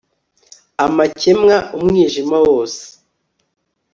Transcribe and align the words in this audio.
amakemwa, 0.85 1.55
umwijima 1.77 2.37
wose 2.45 2.83